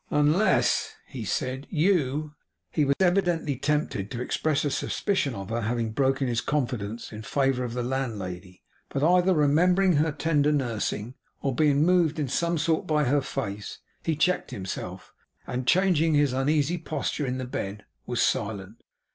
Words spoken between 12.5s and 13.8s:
sort by her face,